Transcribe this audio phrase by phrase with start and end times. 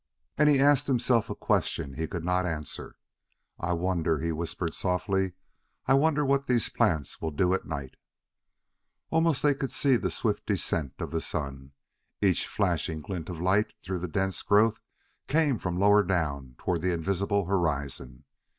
[0.35, 2.95] And he asked himself a question he could not answer:
[3.59, 5.33] "I wonder," he whispered softly,"
[5.87, 7.97] I wonder what these plants will do at night!"
[9.11, 11.73] Almost they could see the swift descent of the sun.
[12.19, 14.79] Each flashing glint of light through the dense growth
[15.27, 18.23] came from lower down toward the invisible horizon.